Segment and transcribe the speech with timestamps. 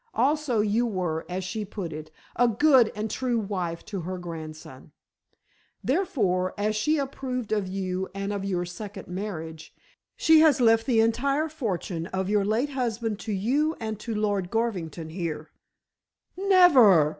[0.15, 4.91] Also you were, as she put it, a good and true wife to her grandson.
[5.83, 9.75] Therefore, as she approved of you and of your second marriage,
[10.17, 14.49] she has left the entire fortune of your late husband to you and to Lord
[14.49, 15.51] Garvington here."
[16.35, 17.09] "Never!"